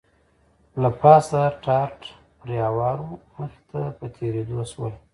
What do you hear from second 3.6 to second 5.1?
ته په تېرېدو شول.